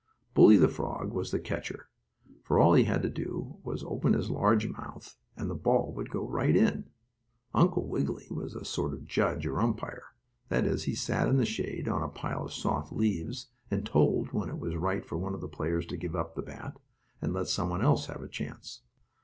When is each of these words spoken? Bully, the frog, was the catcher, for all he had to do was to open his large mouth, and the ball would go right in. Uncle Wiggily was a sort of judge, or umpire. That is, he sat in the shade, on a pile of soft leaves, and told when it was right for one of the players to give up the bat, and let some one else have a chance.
Bully, 0.33 0.57
the 0.57 0.67
frog, 0.67 1.13
was 1.13 1.29
the 1.29 1.39
catcher, 1.39 1.87
for 2.41 2.57
all 2.57 2.73
he 2.73 2.85
had 2.85 3.03
to 3.03 3.07
do 3.11 3.57
was 3.63 3.81
to 3.81 3.87
open 3.87 4.13
his 4.13 4.31
large 4.31 4.67
mouth, 4.67 5.15
and 5.37 5.47
the 5.47 5.53
ball 5.53 5.93
would 5.93 6.09
go 6.09 6.27
right 6.27 6.55
in. 6.55 6.89
Uncle 7.53 7.87
Wiggily 7.87 8.25
was 8.31 8.55
a 8.55 8.65
sort 8.65 8.93
of 8.95 9.05
judge, 9.05 9.45
or 9.45 9.59
umpire. 9.61 10.05
That 10.49 10.65
is, 10.65 10.85
he 10.85 10.95
sat 10.95 11.27
in 11.27 11.37
the 11.37 11.45
shade, 11.45 11.87
on 11.87 12.01
a 12.01 12.07
pile 12.07 12.45
of 12.45 12.51
soft 12.53 12.91
leaves, 12.91 13.51
and 13.69 13.85
told 13.85 14.33
when 14.33 14.49
it 14.49 14.57
was 14.57 14.75
right 14.75 15.05
for 15.05 15.19
one 15.19 15.35
of 15.35 15.41
the 15.41 15.47
players 15.47 15.85
to 15.85 15.97
give 15.97 16.15
up 16.15 16.33
the 16.33 16.41
bat, 16.41 16.77
and 17.21 17.31
let 17.31 17.47
some 17.47 17.69
one 17.69 17.83
else 17.83 18.07
have 18.07 18.23
a 18.23 18.27
chance. 18.27 18.81